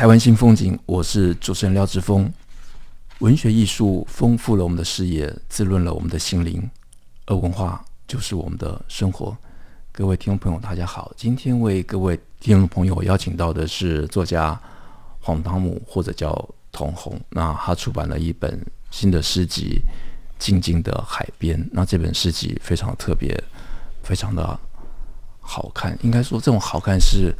[0.00, 2.32] 台湾新风景，我是主持人廖志峰。
[3.18, 6.70] 文学艺术丰富了我们的视野，滋润了我们的心灵，
[7.26, 9.36] 而文化就是我们的生活。
[9.92, 14.58] 各位听众朋友，大家好，今天为各位听众朋友邀请到的是作家
[15.20, 17.20] 黄汤姆，或者叫童弘。
[17.28, 18.58] 那他出版了一本
[18.90, 19.82] 新的诗集
[20.42, 21.62] 《静静的海边》。
[21.72, 23.38] 那这本诗集非常特别，
[24.02, 24.58] 非常的
[25.40, 25.94] 好看。
[26.00, 27.34] 应该说，这种好看是。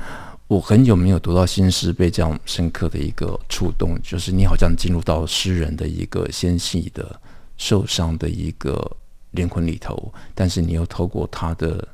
[0.50, 7.20] 我很久没有读到新诗，被这样深刻的一个触动，就是你好像进入到诗人的一个纤细的、
[7.56, 8.96] 受伤的一个
[9.30, 11.86] 灵魂里头，但是你又透过他的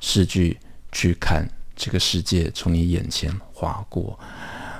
[0.00, 0.58] 诗句
[0.90, 4.18] 去看这个世界从你眼前划过。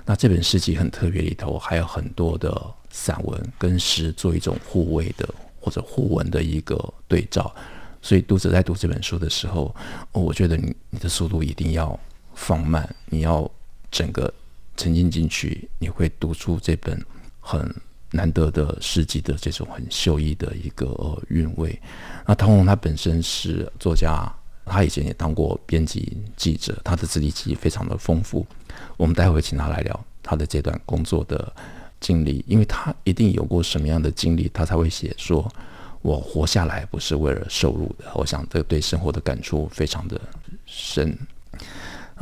[0.06, 2.50] 那这本诗集很特别，里头还有很多的
[2.88, 5.28] 散文跟诗做一种互为的
[5.60, 7.54] 或者互文的一个对照，
[8.00, 9.76] 所以读者在读这本书的时候，
[10.10, 12.00] 我觉得你你的速度一定要。
[12.40, 13.48] 放慢，你要
[13.90, 14.32] 整个
[14.74, 16.98] 沉浸进去，你会读出这本
[17.38, 17.72] 很
[18.12, 21.78] 难得的诗集的这种很秀逸的一个韵味。
[22.26, 24.26] 那童弘他本身是作家，
[24.64, 28.46] 他以前也当过编辑记者，他的资历其实非常的丰富。
[28.96, 31.52] 我们待会请他来聊他的这段工作的
[32.00, 35.46] 经历，因为他一定有过什么样的经历，他才会写说
[36.00, 40.18] ：“我活下来不是为了收入的。”我想这对生活的感触非常的
[40.64, 41.14] 深。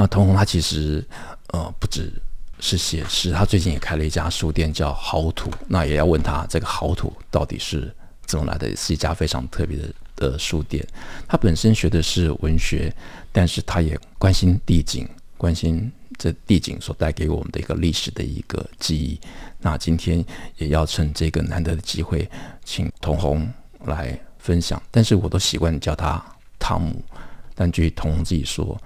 [0.01, 1.05] 那童弘他其实
[1.49, 2.13] 呃不只
[2.61, 5.51] 是写诗，他最近也开了一家书店叫好土。
[5.67, 7.93] 那也要问他这个好土到底是
[8.25, 8.75] 怎么来的？
[8.77, 10.87] 是一家非常特别的的书店。
[11.27, 12.95] 他本身学的是文学，
[13.33, 19.21] 但是他也关心地景，关心这地景所带给我们的一个历史的一个记忆。
[19.59, 20.25] 那今天
[20.59, 22.31] 也要趁这个难得的机会，
[22.65, 23.53] 请童红
[23.85, 24.81] 来分享。
[24.93, 26.25] 但是我都习惯叫他
[26.57, 27.03] 汤姆，
[27.57, 28.81] 但据童弘自己说，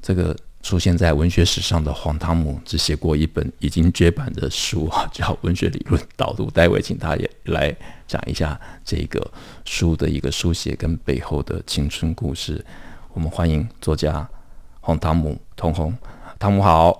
[0.00, 0.34] 这个。
[0.64, 6.46] 出现在文学史上的黄汤姆只写过一本已经绝版的书啊，叫《文学理论导读》。
[6.50, 7.76] 待会请他也来
[8.08, 9.30] 讲一下这个
[9.66, 12.64] 书的一个书写跟背后的青春故事。
[13.12, 14.26] 我们欢迎作家
[14.80, 15.94] 黄汤姆童红，
[16.38, 16.98] 汤姆好，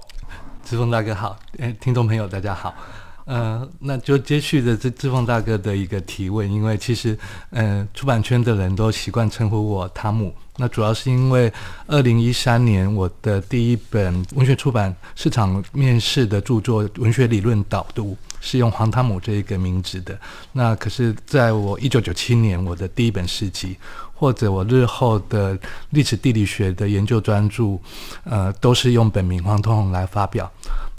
[0.63, 2.75] 志峰大哥好，哎，听众朋友大家好。
[3.25, 7.19] 呃，那就接续着这志峰大哥的一个提问，因为其实，
[7.51, 10.35] 呃，出版圈的人都习惯称呼我汤姆。
[10.57, 11.53] 那主要是因为
[11.89, 20.17] 二零一三年我的第一本文学出版市场面试的著作《文学理论导读》是用黄汤姆这一个名字的。
[20.53, 23.77] 那可是在我一九九七年我的第一本诗集，
[24.13, 25.59] 或者我日后的
[25.91, 27.79] 历史地理学的研究专著，
[28.23, 30.49] 呃，都是用本名黄童弘来发表。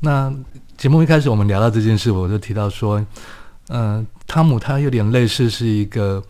[0.02, 0.34] 那
[0.78, 3.04] 节目一开始我们聊到这件事，我就提到说，
[3.70, 6.22] 呃，汤姆他有点类似是一个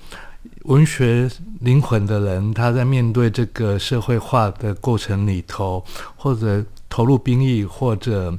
[0.65, 1.29] 文学
[1.61, 5.83] 灵魂的人，他在面对这个社会化的过程里头，
[6.15, 8.37] 或者投入兵役，或者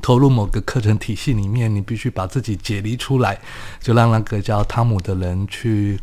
[0.00, 3.38] 投入某个课程体系里面，你必须把自己解离出来，
[3.80, 5.98] 就让那个叫汤姆的人去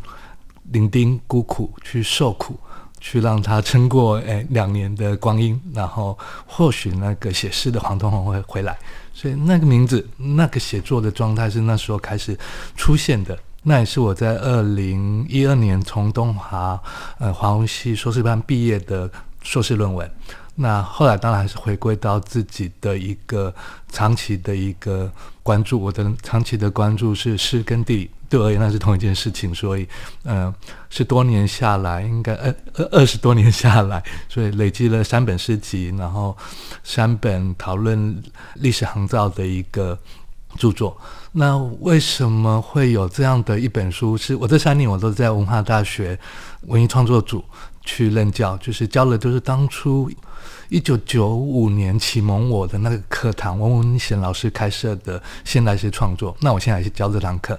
[0.70, 2.58] 伶仃孤苦，去受苦，
[3.00, 6.16] 去让他撑过诶两年的光阴，然后
[6.46, 8.78] 或许那个写诗的黄东红会回来。
[9.12, 12.38] 所以那个名字，那个写作的状态是那时候开始
[12.76, 13.38] 出现的。
[13.62, 16.80] 那也是我在二零一二年从东华
[17.18, 19.10] 呃华文系硕士班毕业的
[19.42, 20.10] 硕士论文。
[20.54, 23.54] 那后来当然还是回归到自己的一个
[23.90, 25.10] 长期的一个
[25.42, 25.80] 关注。
[25.80, 29.54] 我的长期的关注是诗跟地理，对我而言那是同一件事情。
[29.54, 29.86] 所以，
[30.22, 30.54] 嗯、呃，
[30.88, 36.34] 十多年下来，应该二二二十多年下来，所以累积了三本诗集，然后
[36.82, 38.22] 三本讨论
[38.54, 39.98] 历史航造的一个
[40.56, 40.96] 著作。
[41.32, 44.16] 那为什么会有这样的一本书？
[44.16, 46.18] 是我这三年我都在文化大学
[46.62, 47.44] 文艺创作组
[47.84, 50.10] 去任教，就是教的都是当初
[50.70, 56.34] 一九九五年启蒙我的那个课堂，王文贤老师开设的现代诗创作。
[56.40, 57.58] 那我现在也是教这堂课。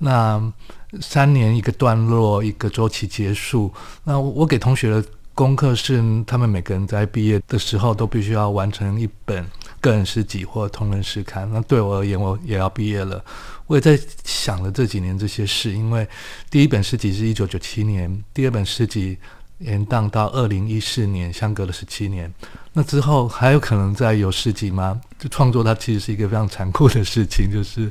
[0.00, 0.52] 那
[1.00, 3.72] 三年一个段落，一个周期结束。
[4.04, 9.46] 那我给同学的功课是，他们每个人在毕业的时候都必须要完成一本。
[9.80, 13.24] 个人诗集或同人诗刊，那对我而言，我也要毕业了。
[13.68, 16.08] 我也在想了这几年这些事，因为
[16.50, 19.16] 第一本诗集是一九九七年，第二本诗集
[19.58, 22.32] 延宕到二零一四年，相隔了十七年。
[22.72, 25.00] 那之后还有可能再有事情吗？
[25.18, 27.90] 就创作它其实是一个非常残酷的事情，就是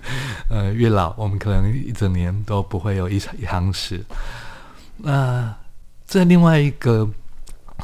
[0.49, 4.03] 呃越老我们可能一整年都不会有一一行诗。
[4.97, 5.53] 那
[6.05, 7.07] 在另外一个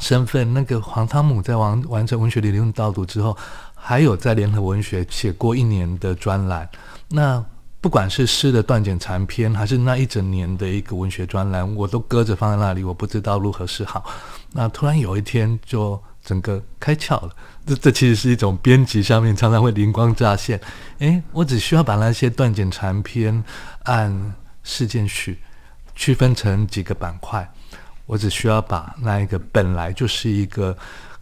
[0.00, 3.36] 身份，那个黄汤姆在完完成文学理论导读之后，
[3.74, 6.66] 还有在联合文学写过一年的专栏。
[7.08, 7.44] 那
[7.84, 14.02] 不管是诗的断简残篇，还是那一整年的一个文学专栏，我都搁着放在那里，我不知道如何是好。
[14.52, 16.02] 那突然有一天就。
[16.24, 17.30] 整个开窍了，
[17.66, 20.58] 这这其实是一种编辑上面常常会灵光乍现。
[21.00, 23.44] 诶，我只需要把那些断简残篇
[23.82, 25.38] 按事件序
[25.94, 27.46] 区分成几个板块，
[28.06, 30.74] 我只需要把那一个本来就是一个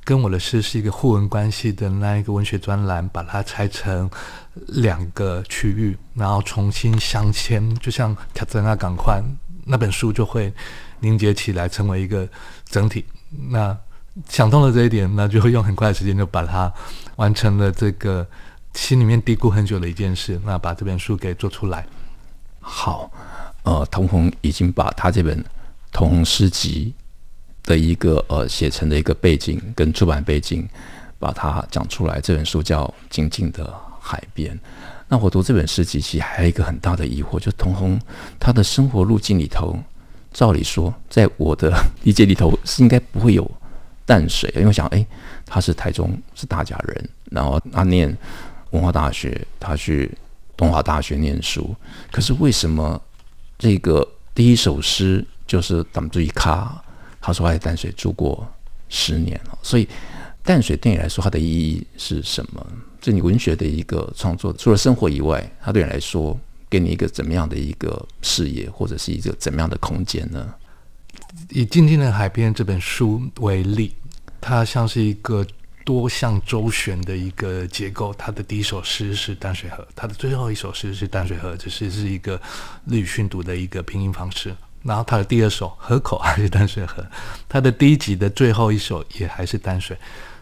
[0.04, 4.10] 跟我的诗是一个互文关系的那一个文学专栏，把它拆成
[4.66, 9.22] 两个区域，然后重新镶嵌，就像挑战那港宽
[9.64, 10.52] 那本书就会
[11.00, 12.28] 凝结起来，成为一个
[12.64, 13.04] 整体。
[13.50, 13.76] 那
[14.28, 16.72] 想通了这一点，那就会用很快的时间就把它
[17.16, 18.26] 完成了这个
[18.74, 21.86] 心里面嘀咕很久的一件事，那把这本书给做出来。
[22.60, 23.10] 好，
[23.62, 25.40] 呃，童红已经把他这本
[25.92, 26.92] 《童红诗集》
[27.64, 30.68] 的一个呃写成的一个背景跟出版背景，
[31.18, 32.20] 把它讲出来。
[32.20, 34.54] 这本书叫《静静的海边》。
[35.08, 38.00] 那我读这本诗集，其实还有一个很大的疑惑，就童弘
[38.40, 39.78] 他的生活路径里头，
[40.32, 41.72] 照理说，在我的
[42.02, 43.50] 理解里头是应该不会有。
[44.04, 45.06] 淡水，因为我想，哎，
[45.46, 48.14] 他是台中是大甲人，然后他念
[48.70, 50.10] 文化大学，他去
[50.56, 51.74] 东华大学念书。
[52.10, 53.00] 可是为什么
[53.56, 56.82] 这个第一首诗就是淡水卡？
[57.22, 58.46] 他说他在淡水住过
[58.88, 59.88] 十年了，所以
[60.42, 62.66] 淡水对你来说它的意义是什么？
[63.00, 66.38] 这你文学的一个创作，除了生活以外，它对你来说
[66.68, 70.54] 给你一个怎么样的一个视野，或者是一个怎么样的空间呢？
[71.50, 73.94] 以《静静的海边》这本书为例，
[74.40, 75.46] 它像是一个
[75.84, 78.12] 多项周旋的一个结构。
[78.14, 82.40] 它的第一首诗是淡水河，它的最后一首诗是淡水河，这是是一个
[82.86, 84.54] 日语训读的一个拼音方式。
[84.82, 87.04] 然后他的第二首河口还是淡水河，
[87.48, 89.96] 他的第一集的最后一首也还是淡水，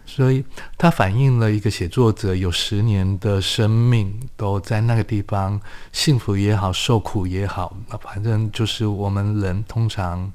[0.06, 0.44] 所以
[0.76, 5.60] 它反映了一个写作者有十年的生命都在那个地方，
[5.92, 10.32] 幸福也好，受苦也好，那反正就是我们人通常。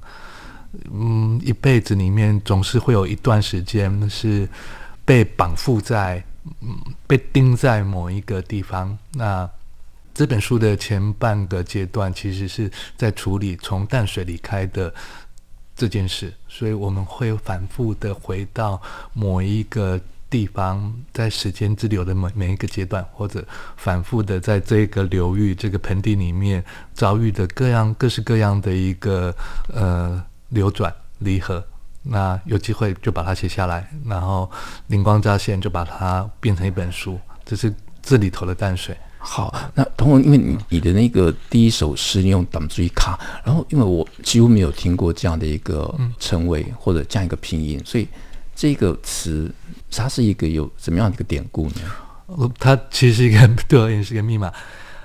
[0.91, 4.45] 嗯，一辈子里面总是会有一段时间是
[5.05, 6.21] 被绑缚在，
[7.07, 8.97] 被钉在某一个地方。
[9.13, 9.49] 那
[10.15, 14.91] 这本书的前半个阶段其实是在处理从淡水离开的
[15.75, 18.81] 这件事，所以我们会反复的回到
[19.13, 23.45] 某一个地方，在时间之流的每每一个阶段，或者
[23.75, 26.63] 反复的在这个流域、这个盆地里面
[26.93, 29.35] 遭遇的各样各式各样的一个
[29.73, 30.25] 呃。
[30.49, 31.61] 流转离合，
[32.03, 34.49] 那有机会就把它写下来，然后
[34.87, 37.19] 灵光乍现就把它变成一本书。
[37.43, 38.95] 这是这里头的淡水。
[39.27, 48.07] 好，那童弘，因为你你的那个第一首诗你用淡水卡，然后因为我几乎没有听过这样的一个称谓或者这样一个拼音，所以
[48.55, 49.51] 这个词
[49.91, 52.51] 它是一个有怎么样的一个典故呢？
[52.59, 54.53] 它其实一个对我而言是一个密码。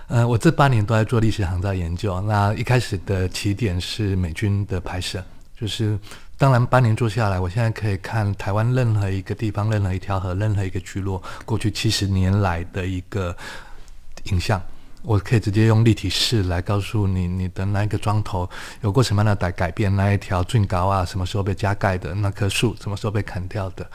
[0.09, 2.21] 呃，我这八年都在做历史航照研究。
[2.23, 5.23] 那一开始的起点是美军的拍摄，
[5.59, 5.99] 就是
[6.37, 13.37] 当然八年做下来，我现在可以看台湾任何一个地方、任何一条河、任何一个聚落，过去七十年来的一个
[14.25, 14.61] 影像。
[15.03, 18.47] 我可以直接用立体式来告诉你，你的那一个桩头
[18.83, 23.91] 有过什么样的改改变，那一条圳高啊，什么时候被加盖的，那棵树什么时候被砍掉的。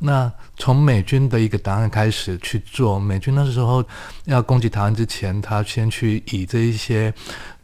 [0.00, 3.82] 那从美军的一个档案开始去做，美军那时候
[4.26, 7.10] 要攻击台湾之前，他先去以这一些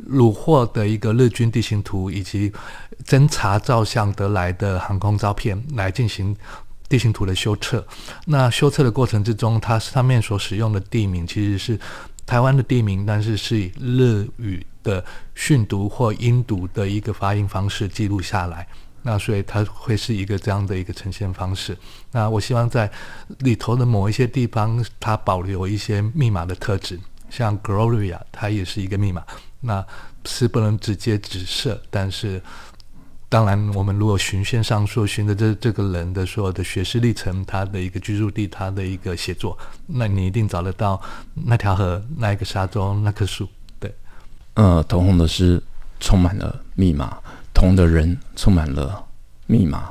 [0.08, 2.50] 虏获的一个日军地形图以及
[3.04, 6.34] 侦察照相得来的航空照片来进行
[6.88, 7.86] 地形图的修测。
[8.26, 11.78] 那修测的过程之中，它上面所使用的地名其实是。
[12.26, 15.04] 台湾的地名，但是是以日语的
[15.36, 18.66] 训读或音读的一个发音方式记录下来，
[19.02, 21.78] 那所以它会是一个这样的一个呈现方式。
[22.10, 22.90] 那我希望在
[23.38, 26.98] 里头的某一些地方，它保留一些密码的特质，
[27.30, 29.22] 像 Gloria，它也是一个密码。
[29.60, 29.86] 那
[30.24, 32.42] 是不能直接直射，但是。
[33.28, 41.00] 当然，我们如果循线上溯，循着这这个人的所有的学识历程，他的一个居住地，他的一个写作，那你一定找得到
[41.34, 43.48] 那条河、那一个沙洲、那棵树。
[43.80, 43.92] 对，
[44.54, 45.60] 呃，童红的诗
[45.98, 47.18] 充满了密码，
[47.52, 49.04] 童的人充满了
[49.46, 49.90] 密码。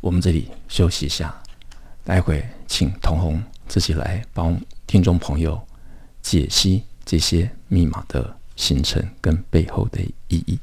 [0.00, 1.34] 我们这里休息一下，
[2.02, 5.60] 待会请童红自己来帮听众朋友
[6.22, 10.58] 解析这些密码的形成跟背后的意义。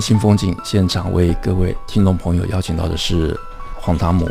[0.00, 3.38] 新风景现场为各位听众朋友邀请到的是
[3.80, 4.30] 黄达姆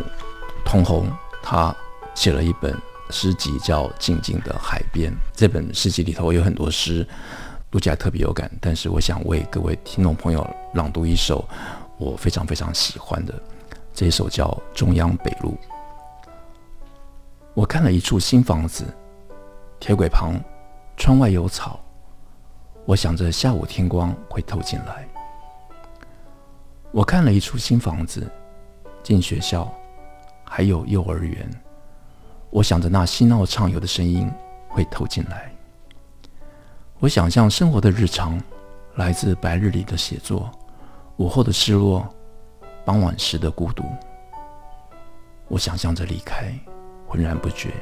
[0.66, 1.10] 通红，
[1.42, 1.76] 他
[2.16, 2.76] 写了一本
[3.10, 5.12] 诗集叫《静静的海边》。
[5.34, 7.08] 这本诗集里头有很多诗，
[7.72, 8.52] 读起来特别有感。
[8.62, 11.48] 但是我想为各位听众朋友朗读一首
[11.98, 13.34] 我非常非常喜欢的
[13.94, 14.46] 这一首，叫
[14.78, 15.52] 《中央北路》。
[17.54, 18.84] 我看了一处新房子，
[19.80, 20.40] 铁轨旁
[20.98, 21.80] 窗外有草，
[22.86, 25.07] 我想着下午天光会透进来。
[26.98, 28.28] 我看了一处新房子，
[29.04, 29.72] 进学校，
[30.44, 31.48] 还有幼儿园。
[32.50, 34.28] 我想着那嬉闹畅游的声音
[34.68, 35.56] 会透进来。
[36.98, 38.42] 我想象生活的日常，
[38.96, 40.50] 来自白日里的写作，
[41.18, 42.04] 午后的失落，
[42.84, 43.84] 傍晚时的孤独。
[45.50, 46.52] 我想象着离开，
[47.06, 47.74] 浑然不觉，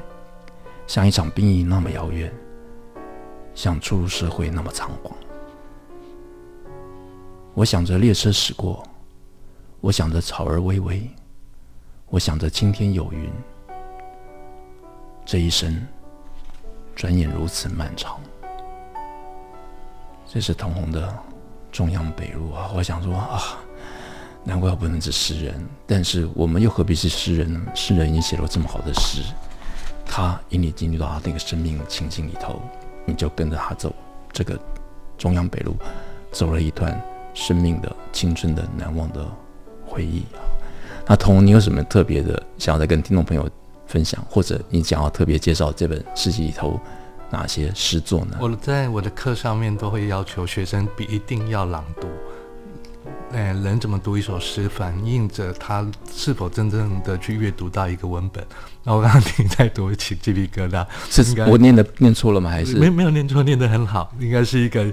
[0.87, 2.29] 像一场兵役那么遥远，
[3.53, 5.15] 像初入社会那么仓皇。
[7.53, 8.85] 我想着列车驶过。
[9.85, 11.07] 我想着草儿微微，
[12.07, 13.29] 我想着青天有云。
[15.23, 15.79] 这一生，
[16.95, 18.19] 转眼如此漫长。
[20.25, 21.07] 这是童红的
[21.71, 22.71] 《中央北路》啊！
[22.75, 23.39] 我想说啊，
[24.43, 27.61] 难怪我不能是诗人，但是我们又何必是诗人呢？
[27.75, 29.21] 诗人已经写了这么好的诗，
[30.03, 32.59] 他引你进入到他那个生命情境里头，
[33.05, 33.93] 你就跟着他走
[34.33, 34.59] 这个
[35.15, 35.75] 中央北路，
[36.31, 36.99] 走了一段
[37.35, 39.23] 生命的、青春的、难忘的。
[39.95, 40.43] 回忆啊，
[41.07, 43.49] 那童，你有什么特别的想要再跟听众朋友
[43.87, 46.77] 分享，或者你想要特别介绍这本诗集里头
[47.31, 48.37] 哪些诗作呢？
[48.41, 52.07] 我在我的课上面都会要求学生必一定要朗读。
[53.31, 58.45] 哎，人怎么读一首诗，反映着他是否真正的去阅读到一个文本。
[58.83, 60.85] 那我刚刚听你在读，起鸡皮疙瘩。
[61.09, 62.49] 是应该我念的念错了吗？
[62.49, 64.85] 还是没没有念错，念得很好，应该是一个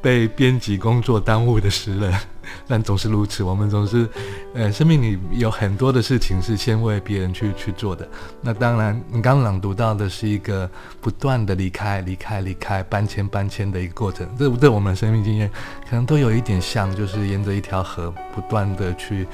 [0.00, 2.12] 被编辑工作耽误的诗人。
[2.66, 4.08] 但总是如此，我们总是，
[4.54, 8.08] 呃，生命里有很多的事情是先为别人去去做的。
[8.40, 10.68] 那当然，你刚朗读到的是一个
[11.00, 14.28] 不断的离开、离开、离开、搬迁、搬迁的一个过程。
[14.38, 15.50] 这对我们生命经验
[15.88, 19.26] 可能都有一点像，就是沿着一条河不断的去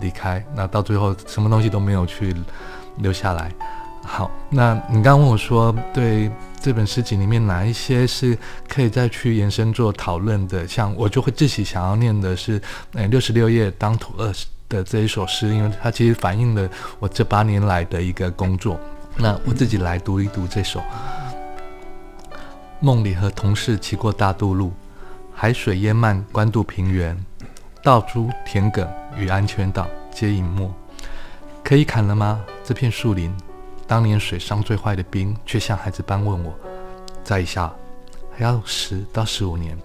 [0.00, 2.34] 离开，那到最后什么东西都没有去
[2.98, 3.52] 留下来。
[4.02, 6.30] 好，那你刚问我说，对。
[6.60, 8.36] 这本诗集里面哪一些是
[8.66, 10.66] 可以再去延伸做讨论的？
[10.66, 12.60] 像我就会自己想要念的是，
[12.92, 14.32] 呃，六十六页当土二
[14.68, 18.80] 的这一首诗，因为它其实反映了我这八年来的一个工作。
[19.16, 20.82] 那我自己来读一读这首。
[22.80, 24.72] 梦里和同事骑过大渡路，
[25.32, 27.16] 海水淹漫关渡平原，
[27.82, 30.68] 稻株田埂与安全岛皆隐没。
[31.62, 32.44] 可以砍了吗？
[32.64, 33.32] 这片树林。
[33.86, 36.52] 当年水上最坏的兵，却像孩子般问我
[37.22, 37.72] ：“再一下，
[38.36, 39.78] 还要十到十五年。”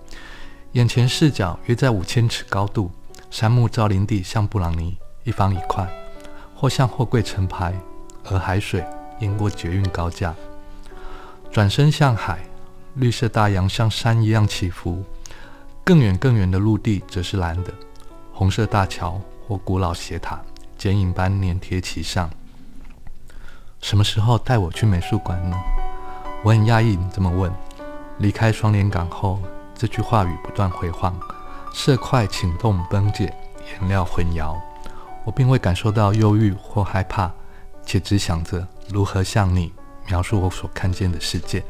[0.73, 2.89] 眼前视角约在五千尺高度，
[3.29, 5.87] 杉木造林地像布朗尼，一方一块，
[6.55, 7.73] 或像货柜成排，
[8.29, 8.83] 而海水
[9.19, 10.33] 淹过捷运高架。
[11.51, 12.39] 转身向海，
[12.95, 15.03] 绿色大洋像山一样起伏，
[15.83, 17.71] 更远更远的陆地则是蓝的，
[18.33, 20.41] 红色大桥或古老斜塔，
[20.77, 22.29] 剪影般粘贴其上。
[23.81, 25.57] 什么时候带我去美术馆呢？
[26.43, 27.51] 我很压抑你这么问。
[28.19, 29.39] 离开双连港后，
[29.75, 31.13] 这句话语不断回放，
[31.73, 33.33] 色块请动崩解，
[33.71, 34.55] 颜料混淆。
[35.25, 37.31] 我并未感受到忧郁或害怕，
[37.85, 39.73] 且只想着如何向你
[40.07, 41.63] 描述我所看见的世界。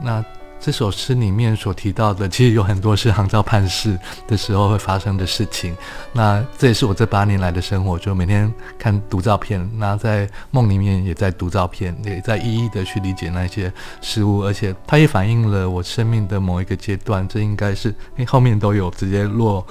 [0.00, 0.24] 那。
[0.62, 5.76] 这首诗里面所提到的，其实有很多是航照判事的时候会发生的事情。
[6.12, 17.26] 那这也是我这八年来的生活，就每天看读照片，那在梦里面也在读照片，也在一一的去理解那些事物，而且它也反映了我生命的某一个阶段。
[17.26, 19.66] 这应该是，诶，后面都有直接落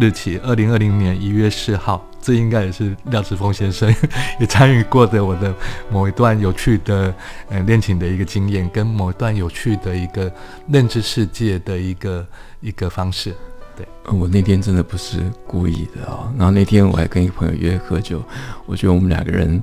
[0.00, 2.06] 日期，二零二零年一月四号。
[2.24, 3.92] 这应该也是廖志峰先生
[4.38, 5.52] 也参与过的我的
[5.90, 7.12] 某一段有趣的
[7.48, 10.32] 呃恋情的一个经验，跟某一段有趣的一个
[10.68, 12.24] 认知世界的一个
[12.60, 13.34] 一个方式。
[13.76, 13.84] 对，
[14.14, 15.18] 我那天真的不是
[15.48, 16.32] 故意的啊、哦。
[16.38, 18.22] 然后那天我还跟一个朋友约喝酒，
[18.66, 19.60] 我觉得我们两个人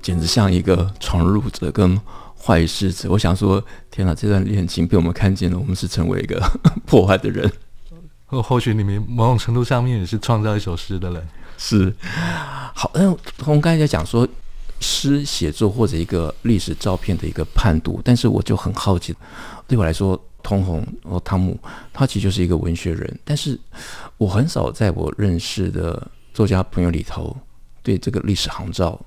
[0.00, 2.00] 简直像一个闯入者跟
[2.40, 3.10] 坏事者。
[3.10, 3.60] 我想说，
[3.90, 6.40] 天哪，这段恋情被我们看见了，我们是成为一个
[6.86, 7.50] 破坏的人。
[8.28, 11.28] 或或许你们某种程度上面也是创造一首诗的人。
[11.56, 11.92] 是，
[12.72, 13.10] 好，那
[13.46, 14.28] 我们刚才在讲说
[14.78, 19.12] 诗写作或者一个历史照片的一个判读，但是我就很好奇，
[19.66, 21.58] 对我来说，通红和汤姆
[21.92, 23.58] 他其实就是一个文学人，但是
[24.18, 27.36] 我很少在我认识的作家朋友里头
[27.82, 29.00] 对这个历史航照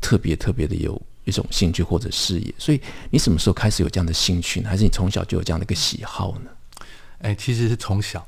[0.00, 4.70] 特别特别的有一种兴趣或者视野，所以你什么时候开始有这样的兴趣呢？
[4.70, 6.50] 还是你从小就有这样的一个喜好呢？
[7.18, 8.26] 哎，其实是从小。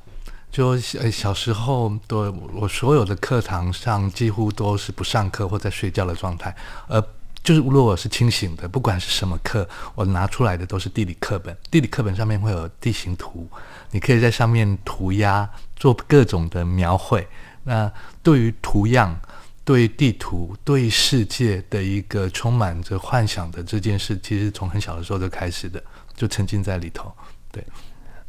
[0.55, 0.69] 就
[1.01, 6.55] 呃小时候的我所有的课堂上几乎都是不上课或在睡觉的状态，
[6.87, 7.03] 而
[7.43, 11.57] 就是如果我是清醒的，不管是什么课，我拿出来的都是地理课本。
[11.73, 13.49] 地理课本上面会有地形图，
[13.91, 17.27] 你可以在上面涂鸦，做各种的描绘。
[17.65, 17.91] 那
[18.23, 19.21] 对于图样、
[19.65, 25.83] 对地图、对世界的一个充满着幻想的这件事，其实从很小的时候就开始的，
[26.15, 27.13] 就沉浸在里头。
[27.51, 27.67] 对。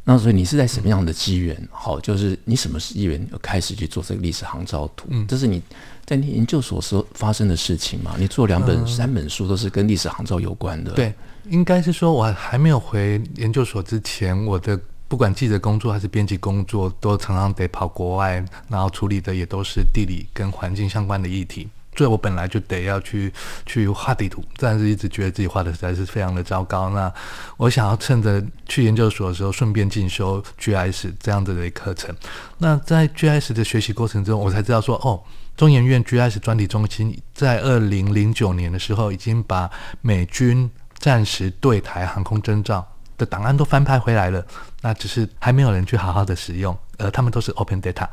[0.08, 1.68] 那所以你是在什么样的机缘？
[1.72, 5.08] 好，就是你什么机缘开始去做这个历史航照图？
[5.10, 5.60] 嗯，这是你
[6.04, 8.14] 在你研究所时候发生的事情嘛？
[8.16, 10.92] 你做两本、嗯、三本书都是跟历史航照有关的。
[10.92, 11.12] 对，
[11.50, 21.68] 应该是说，我还没有回研究所之前，我的不管记者工作还是编辑工作，都常常得跑国外，然后处理的也都是地理跟环境相关的议题。
[21.96, 23.32] 所以我本来就得要去
[23.64, 26.90] 去画地图，但是一直觉得自己画的实在是非常的糟糕。
[26.90, 27.10] 那
[27.56, 32.14] 我想要趁着去研究所的时候，顺便进修 GIS 这样子的课程。
[32.58, 35.22] 那在 GIS 的学习过程中，我才知道说，哦，
[35.56, 39.70] 中研院 GIS 专题中心在二零零九年的时候，已经把
[40.02, 42.86] 美军战时对台航空征兆
[43.16, 44.44] 的档案都翻拍回来了。
[44.82, 48.06] 那只是还没有人去好好的使用，而他们都是 Open Data。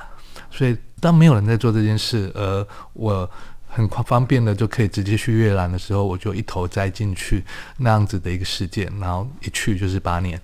[0.50, 3.30] 所以当没有人在做这件事，而我。
[3.74, 7.44] 很快方便的就可以直接去阅览的时候，我就一头栽进去
[7.78, 10.40] 那样子的一个世界，然后一去就是八年。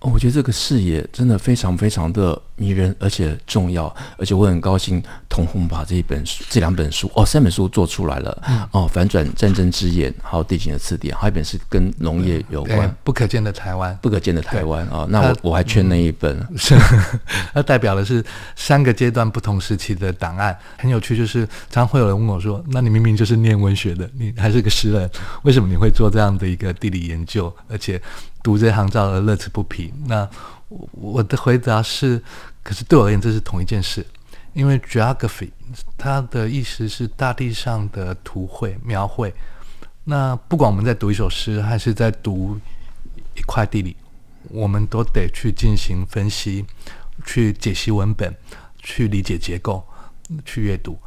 [0.00, 8.42] 对，哦，我觉得这个视野真的非常非常的迷人，而且重要，而且我很高兴童红把这一本书、这两本书哦，三本书做出来了。
[8.48, 15.08] 嗯、哦，反转战争之眼，还有地形的词典，还有一本是跟农业有关，不可见的台湾，不可见的台湾啊、哦。
[15.10, 16.76] 那我我还缺那一本，嗯、 是
[17.52, 18.24] 它代表的是
[18.56, 21.16] 三个阶段不同时期的档案，很有趣。
[21.16, 25.10] 就是常常会有人问我说：“那你明明就是念文学的，你还是个诗人，
[25.42, 28.00] 为什么你会做这样的一个地理研究，而且
[28.42, 30.28] 读这行照而乐此不疲？”那
[30.68, 32.22] 我的回答是。
[32.60, 34.06] 可是对我而言，这是同一件事，
[34.52, 35.48] 因为 geography
[35.96, 39.32] 它的意思是大地上的图绘描绘。
[40.04, 42.60] 那不管我们在读一首诗，还是在读
[43.34, 43.96] 一块地理，
[44.50, 46.66] 我们都得去进行分析，
[47.24, 48.36] 去解析文本，
[48.82, 49.82] 去理解结构，
[50.44, 50.98] 去阅读。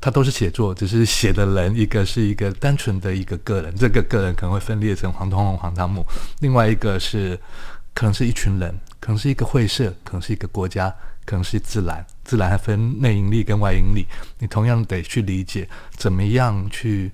[0.00, 6.02] 它都是写作，只是写的人一个是一个单纯的一个个人，这个个人可能会分裂成黄同弘、黄汤姆；
[6.40, 7.38] 另外一个是
[7.92, 10.94] 可能是一群人，可能是一个会社，可能是一个国家。
[11.26, 14.04] 可能是自然，自然还分内因力跟外因力，
[14.40, 17.12] 你同样得去理解怎么样去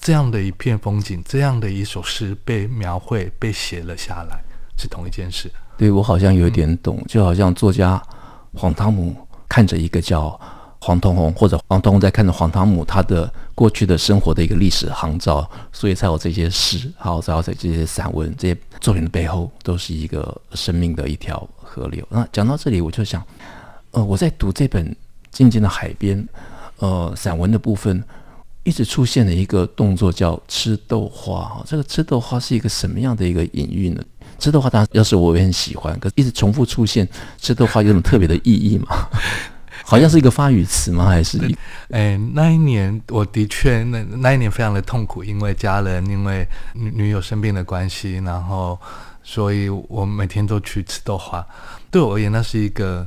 [0.00, 4.42] 这样的一片风景，这样的一首诗被描绘、被写了下来，
[4.78, 5.50] 是同一件事。
[5.76, 8.02] 对，我好像有点懂，就好像作家
[8.54, 9.14] 黄汤姆
[9.50, 10.40] 看着一个叫
[10.80, 22.06] 黄同红，或者黄同红在看着黄汤姆他的过去的生活的一个历史航照，所以才有这些诗，还有才有这些散文，这些作品的背后都是一个生命的一条河流。
[22.10, 23.22] 那讲到这里，我就想。
[23.90, 24.84] 呃，我在读这本
[25.30, 26.22] 《静静的海边》
[26.76, 28.04] 呃散文的部分，
[28.62, 31.60] 一直出现了一个动作叫吃豆花。
[31.66, 34.04] 这个吃豆花是一个什么样的一个隐喻呢？
[34.38, 39.08] 吃豆花当然要是我也很喜欢，可是一直重复出现吃豆花有什么特别的意义吗？
[39.88, 41.06] 好像是一个发语词吗？
[41.06, 41.38] 还是？
[41.90, 48.78] 哎，那一年我的确那那一年非常的痛苦，因为家人因为女女友生病的关系，然后
[49.22, 51.44] 所以我每天都去吃豆花。
[51.90, 53.06] 对我而言，那是一个。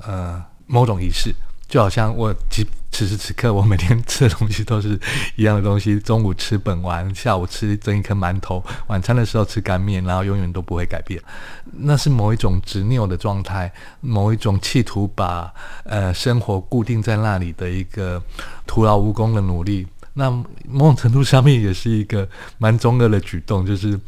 [0.00, 1.34] 呃，某种仪式，
[1.70, 4.98] 就好像我此此时此刻，我每天吃的东西都是
[5.36, 5.98] 一样的东西。
[6.00, 11.22] 中午吃本丸，下午吃蒸一颗馒头，晚餐的时候吃干面，然后永远都不会改变。
[11.70, 15.54] 那是某一种执拗的状态，某一种企图把
[15.84, 18.20] 呃生活固定在那里的一个
[18.66, 19.86] 徒劳无功的努力。
[20.14, 20.28] 那
[20.68, 22.28] 某种程度上面也是一个
[22.58, 23.98] 蛮中二的举动，就是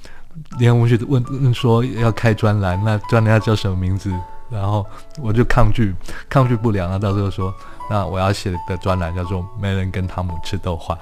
[0.59, 4.13] 连文学问问说要开专栏，那专栏要叫什么名字？
[4.53, 4.87] 然后
[5.23, 5.95] 我就抗拒，
[6.29, 6.89] 抗拒不了。
[6.89, 7.53] 啊到时候说，
[7.89, 10.95] 那我要写的专栏叫做《没人跟汤姆吃豆花》。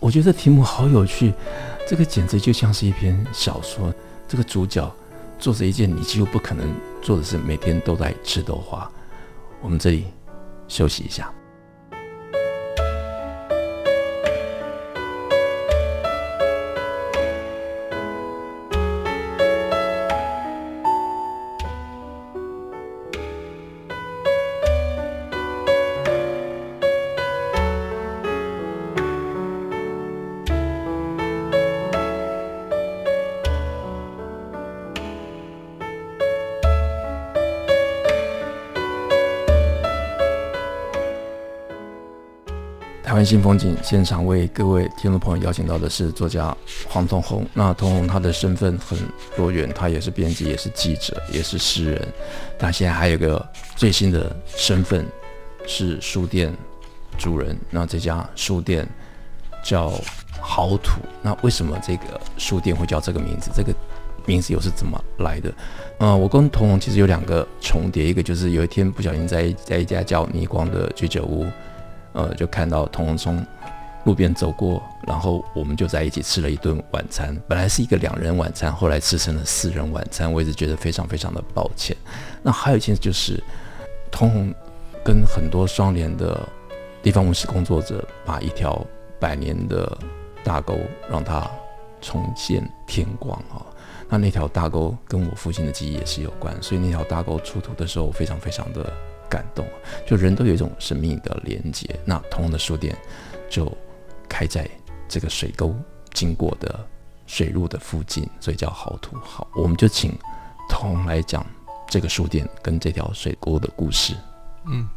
[0.00, 1.32] 我觉得这题目好有趣，
[1.88, 3.92] 这个简直就像是一篇小说。
[4.26, 4.90] 这个主角
[5.38, 6.66] 做着一件你几乎不可能
[7.00, 8.90] 做的事，每天都在吃豆花。
[9.62, 10.06] 我们这里
[10.68, 11.32] 休息一下。
[43.28, 46.56] 新风景现场为各位听众朋友邀请到的是作家
[46.88, 47.44] 黄同红。
[47.52, 48.98] 那同红他的身份很
[49.36, 52.08] 多元，他也是编辑，也是记者，也是诗人。
[52.56, 55.06] 但现在还有个最新的身份
[55.66, 56.50] 是书店
[57.18, 57.54] 主人。
[57.68, 58.88] 那这家书店
[59.62, 59.92] 叫
[60.40, 61.02] 好土。
[61.20, 63.50] 那为什么这个书店会叫这个名字？
[63.54, 63.74] 这个
[64.24, 65.52] 名字又是怎么来的？
[65.98, 71.44] 嗯、我跟同红其实有两个重叠，一个就是有一天不小心在在一家叫逆光的居酒屋。
[72.12, 73.46] 呃，就看到同弘从
[74.04, 77.36] 路边走过，然后我们就在一起吃了一顿晚餐。
[77.46, 81.94] 本来是一个两人晚餐，后来吃成了四人晚餐，我一直觉得非常非常的抱歉。
[82.42, 83.42] 那还有一件事就是，
[84.10, 84.54] 同弘
[85.04, 86.40] 跟很多双联的
[87.02, 88.82] 地方文史工作者，把一条
[89.20, 89.98] 百年的
[90.42, 90.78] 大沟
[91.10, 91.46] 让它
[92.00, 93.60] 重见天光啊。
[94.08, 98.90] 那那条大沟跟我父亲的记忆也是有关，所以那条大沟出土的时候，非常非常的。
[99.28, 99.66] 感动，
[100.06, 101.88] 就人都有一种生命的连接。
[102.04, 102.96] 那同的书店
[103.48, 103.72] 就
[104.28, 104.68] 开在
[105.08, 105.74] 这个水沟
[106.12, 106.86] 经过的
[107.26, 109.16] 水路的附近，所以叫好土。
[109.22, 110.16] 好，我们就请
[110.68, 111.44] 同来讲
[111.88, 114.14] 这个书店跟这条水沟的故事。
[114.66, 114.88] 嗯，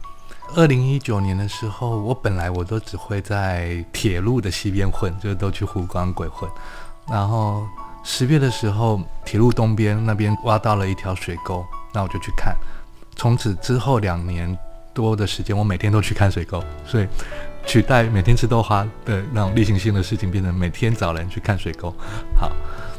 [0.55, 6.49] 二零一九年的时候，我本来我都只会在铁路的西边混，就都去湖光鬼混。
[7.07, 7.65] 然后
[8.03, 12.55] 十月的时候，铁路东边那边挖到了一条水沟，那我就去看。
[13.21, 14.57] 从此之后两年
[14.95, 17.07] 多的时间，我每天都去看水沟，所以
[17.67, 21.93] 取代每天吃豆花的那种例行性的事情，变成每天找人去看水沟。
[22.35, 22.51] 好，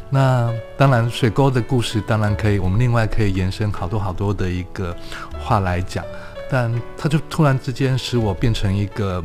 [0.08, 4.96] 那当然水沟的故事当然可以，我们另外可以延伸好多好多的一个
[5.40, 6.04] 话来讲，
[6.48, 9.20] 但它就突然之间使我变成一个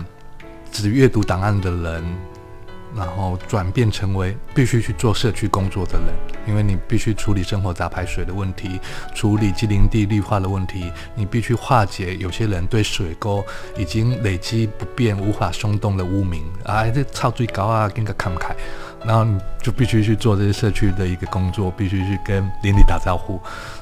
[0.72, 2.04] 只阅读档案的人。
[2.98, 6.08] 然后转变成为必须去做社区工作的人，
[6.48, 8.80] 因为你必须处理生活杂排水的问题，
[9.14, 13.46] 处理畸零地绿化的问题，你必须化解有些人对水沟
[13.78, 18.56] 已经累积不变、无法松动的污名啊，这超最高啊，跟个看不开，
[19.06, 23.40] 然后你就必须去做这些社区的一个工作，必须去跟邻里打招呼。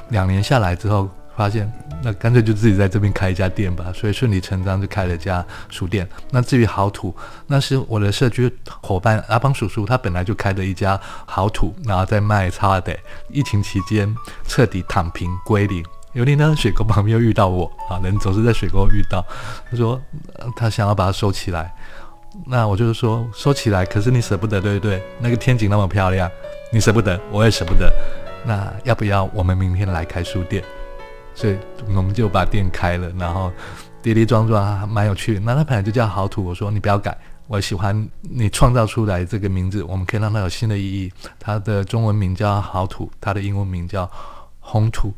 [0.10, 1.10] 两年下来之后。
[1.36, 1.72] 发现
[2.02, 6.08] 那干脆就自己在这边开一家店吧，所以顺理成章就开了家书店。
[6.32, 7.16] 那至于好土，
[7.48, 12.96] 那是我的社区伙伴阿邦叔叔，他本来就开了一家好土，然后在卖草的。
[13.30, 14.16] 疫情期间
[14.48, 19.26] 彻底躺平归零，有一天在水沟旁边又遇到我啊，人总是在水沟遇到。
[19.70, 20.00] 他说
[20.56, 21.74] 他想要把它收起来，
[22.46, 25.04] 那我就是说收起来，可是你舍不得，对不对？
[25.20, 26.30] 那个天井那么漂亮，
[26.72, 27.92] 你舍不得，我也舍不得。
[28.46, 30.64] 那要不要我们明天来开书店？
[31.36, 31.58] 所以
[31.94, 33.52] 我们就把店开了，然后
[34.02, 35.38] 跌跌撞撞还蛮有趣。
[35.40, 37.16] 那他本来就叫好土，我说你不要改，
[37.48, 41.12] 我喜欢你创造出来这个名字，我们可以让它有新的意义。
[41.38, 44.10] 它的中文名叫好土，它的英文名叫
[44.60, 45.14] 红土，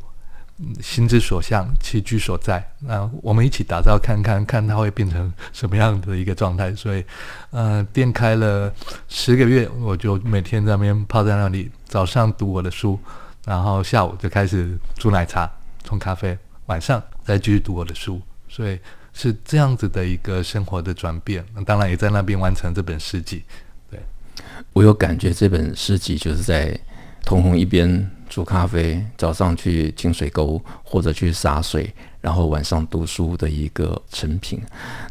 [0.82, 2.62] 心之所向，其居所在。
[2.80, 6.74] 那我们一起打造看看，看它会变成什么样的一个状态。
[6.74, 7.04] 所以，
[7.50, 8.72] 呃，店开了
[9.08, 12.98] 十个月，我就每天在那边泡在那里，早上读我的书，
[13.46, 15.48] 然后下午就开始煮奶茶。
[15.88, 18.78] 冲咖啡，晚上再继续读我的书，所以
[19.14, 21.42] 是这样子的一个生活的转变。
[21.54, 23.42] 那当然也在那边完成这本诗集。
[23.90, 23.98] 对，
[24.74, 26.78] 我有感觉，这本诗集就是在
[27.24, 34.60] 同弘一边煮咖啡，早上去清水沟或者去洒水，然后晚上读书的一个成品。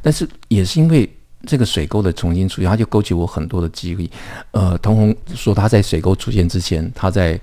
[0.03, 1.11] 但是也是因为
[1.47, 4.11] 这个水沟的重新出现，它就勾起我很多的记忆。
[4.51, 7.41] 呃，童红说他在水沟出现之前，他在。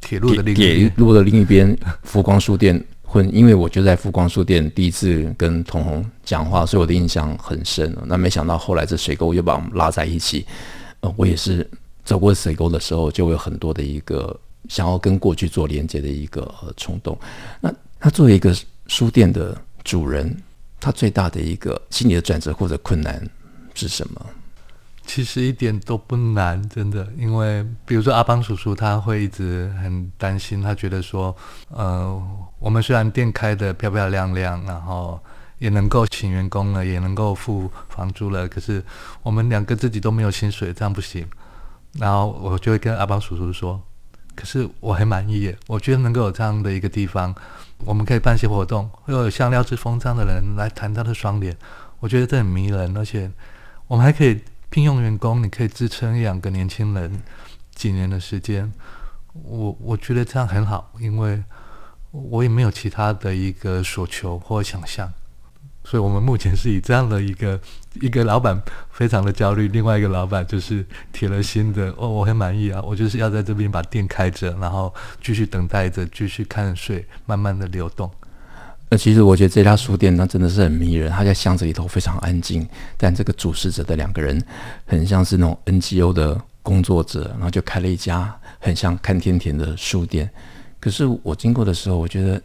[0.00, 7.96] 铁路的另一边，铁路的另一边，福光书店混，因为我就在福光书店第一次跟童弘讲话，所以我的印象很深。
[8.06, 10.46] 那没想到后来这水沟又把我们拉在一起。
[11.00, 11.68] 呃，我也是
[12.04, 17.18] 走过水沟的时候，就有很多的一个想要跟过去做连接的一个冲动。
[17.60, 18.54] 那他作为一个
[18.86, 20.36] 书店的主人，
[20.78, 23.26] 他最大的一个心理的转折或者困难
[23.74, 24.26] 是什么？
[25.12, 31.34] 其实一点都不难，真的，因为比如说阿邦叔叔，他会一直很担心，他觉得说，
[31.68, 32.22] 呃，
[32.60, 35.18] 我们虽然店开得漂漂亮亮，然后
[35.58, 38.80] 也能够请员工了，也能够付房租了，可是
[39.24, 41.26] 我们两个自己都没有薪水，这样不行。
[41.98, 43.82] 然后我就会跟阿邦叔叔说，
[44.36, 47.34] 可是我很满意耶，我觉得能够有这样的一个地方，
[47.78, 51.56] 我们可以办些活动，会有像廖志峰这样的人来谈他的双联，
[51.98, 53.28] 我觉得这很迷人，而且
[53.88, 54.40] 我们还可以。
[54.70, 57.20] 聘用员工，你可以支撑一两个年轻人
[57.74, 58.72] 几年的时间，
[59.32, 61.42] 我我觉得这样很好，因为
[62.12, 65.12] 我也没有其他的一个所求或想象，
[65.82, 67.60] 所以我们目前是以这样的一个
[67.94, 78.08] 一个老板非常的焦虑，另外一个老板就是铁了心的哦，我很满意啊，我就是要在这边把店开着，然后继续等待着，继续看水慢慢的流动。
[78.92, 84.42] 那，其实我觉得这家书店那真的是很迷人，它在巷子里头非常安静，但这个主事者的两个人
[84.84, 90.28] 很像是那种 NGO 的工作者，然后就开了一家很像看天田的书店。
[90.80, 92.42] 可是我经过的时候，我觉得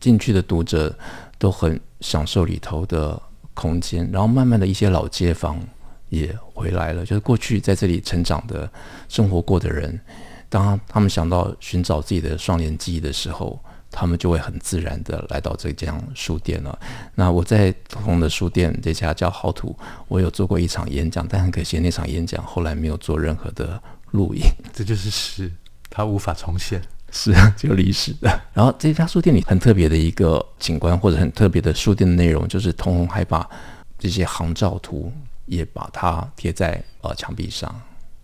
[0.00, 0.96] 进去的读者
[1.38, 3.20] 都很享受里头的
[3.52, 5.60] 空间，然后慢慢的一些老街坊
[6.08, 8.66] 也回来了，就是过去在这里成长的、
[9.10, 10.00] 生活过的人，
[10.48, 13.62] 当他们想到寻找自己的双联记忆的时候。
[13.96, 16.76] 他们就会很自然的来到这家书店了。
[17.14, 19.76] 那我在通通的书店这家叫好土，
[20.08, 23.80] 我有做过一场演讲，但很可惜那场演讲后来没有做任何的
[24.10, 24.42] 录影。
[24.72, 25.48] 这就是史，
[25.88, 28.28] 它无法重现，是啊，就历史的。
[28.52, 33.48] 然后这家书店里很特别的一个景观，或者很特别的书店的内容，就是通红还把
[33.96, 35.12] 这些航照图
[35.46, 37.72] 也把它贴在呃墙壁上。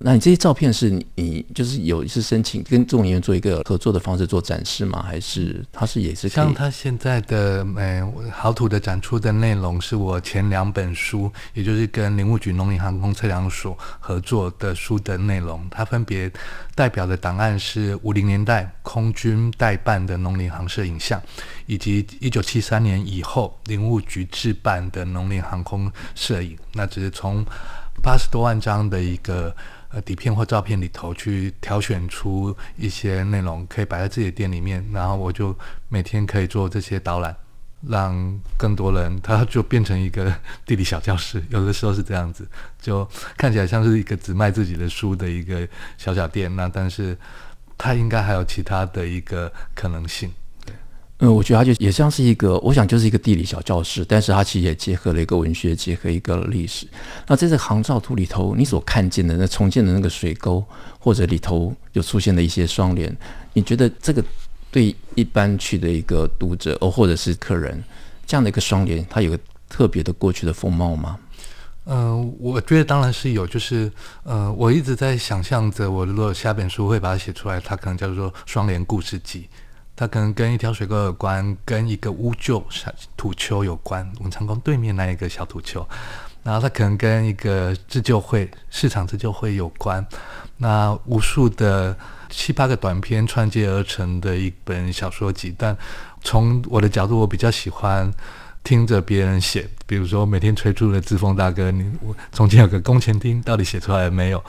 [0.02, 5.02] 那你这些照片是你，就是有一次申请跟中研院做一个合作的方式做展示吗？
[5.02, 15.68] 还是它是也是像他现在的呃好土的展出的内容，是我前两本书，也就是跟林务局农林航空测量所合作的书的内容。
[15.70, 16.32] 它分别
[16.74, 21.20] 代表的档案是五零年代空军代办的农林航摄影像，
[21.66, 26.56] 以及一九七三年以后林务局制办的农林航空摄影。
[26.72, 27.44] 那只是从
[28.02, 29.54] 八十多万张的一个。
[29.92, 35.56] 呃，底片或照片里头去挑选出一些内容，可以摆在自己的店里面，然后我就
[35.88, 37.34] 每天可以做这些导览，
[37.88, 40.32] 让更多人，他就变成一个
[40.64, 41.42] 地理小教室。
[41.50, 42.48] 有的时候是这样子，
[42.80, 43.04] 就
[43.36, 45.66] 看起来像是一个只卖自己的书的一个
[45.98, 47.18] 小小店，那但是
[47.76, 50.32] 它应该还有其他的一个可能性。
[51.22, 56.86] 嗯，我觉得它就也像是一个，我想就是一个地理小教室，但是它其实也结合了一个文学，结合一个历史。
[57.26, 60.64] 那在这个航照图里头，你所看见的那重建的那个水沟，
[60.98, 63.14] 或者里头有出现的一些双联，
[63.52, 64.24] 你觉得这个
[64.70, 67.84] 对一般去的一个读者哦，或者是客人，
[68.26, 71.18] 这样的一个双联，它有个特别的过去的风貌吗？
[71.84, 79.46] 嗯、呃，我觉得当然是有，就是呃，我一直在想象着，我如果下本书会把它写出来，它可能叫做双联故事集。
[80.00, 82.64] 它可能跟一条水沟有关，跟一个乌旧
[83.18, 85.86] 土丘有关，文昌宫对面那一个小土丘，
[86.42, 90.02] 然后它可能跟一个自救会市场自救会有关，
[90.56, 91.94] 那无数的
[92.30, 95.54] 七八个短篇串接而成的一本小说集。
[95.58, 95.76] 但
[96.22, 98.10] 从我的角度，我比较喜欢
[98.64, 104.42] 听着别人写，比如说每天催促的志峰大哥，你我从前有个工前厅，到底写出来了没有？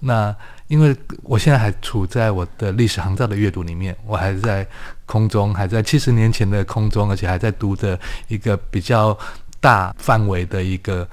[0.00, 0.34] 那。
[0.68, 0.92] 因为
[1.22, 4.66] 我现在还处在我的历史航照的阅读里面，我还在
[5.06, 9.16] 空中，还在七十年前的空中，而且还在读着一个比较
[9.60, 11.08] 大范围的一个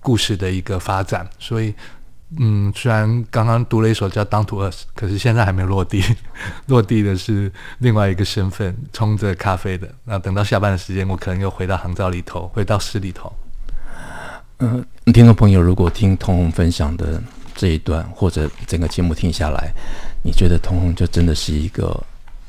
[0.00, 1.28] 故事的一个发展。
[1.38, 1.74] 所以，
[2.38, 6.04] 嗯，虽然刚刚读了一首叫《Down to Earth》，可是现在还没落地，
[6.68, 9.88] 落地的是另外一个身份，冲着咖啡的。
[10.04, 13.32] 那等到下班的时间，我可能又回到航照里头，回到诗里头。
[14.58, 17.20] 嗯、听众朋友，如果听通鸿分享的。
[17.60, 19.74] 这一段或者整个节目听下来，
[20.22, 22.00] 你觉得通鸿就真的是一个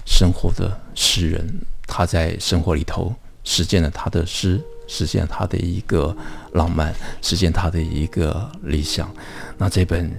[0.10, 1.48] 生活的诗人？
[1.88, 6.16] 他在生活里头实践了他的诗，实现他的一个
[6.54, 9.10] 浪漫，实现他的一个理想。
[9.58, 10.12] 那这本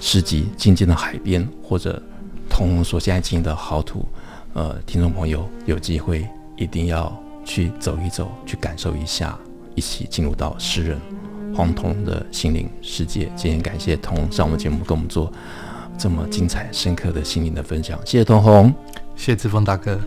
[0.00, 2.00] 诗集《静静的海边》或者
[2.48, 4.06] 同所现在经营的好土，
[4.52, 7.12] 呃，听众朋友有机会一定要
[7.44, 9.38] 去走一走，去感受一下，
[9.74, 11.00] 一起进入到诗人。
[11.56, 15.32] 黄通鸿的心灵世界，今天感谢同上我们节目，跟我们做
[15.98, 18.72] 这么精彩、深刻的心灵的分享，谢谢童红，
[19.16, 19.98] 谢谢志峰大哥。